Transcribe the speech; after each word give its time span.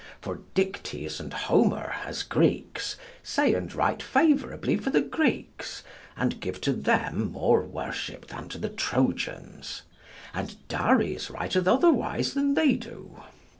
For 0.19 0.39
Dictes 0.55 1.19
and 1.19 1.31
Homer, 1.31 1.93
as 2.03 2.23
Greeks, 2.23 2.97
say 3.21 3.53
and 3.53 3.71
write 3.71 4.01
favorably 4.01 4.75
for 4.75 4.89
the 4.89 5.01
Greeks, 5.03 5.83
and 6.17 6.39
give 6.41 6.59
to 6.61 6.73
them 6.73 7.31
more 7.31 7.61
worship 7.61 8.25
than 8.25 8.49
to 8.49 8.57
the 8.57 8.69
Trojans; 8.69 9.83
and 10.33 10.55
Dares 10.67 11.29
writeth 11.29 11.67
otherwise 11.67 12.33
than 12.33 12.55
they 12.55 12.73
do. 12.77 13.21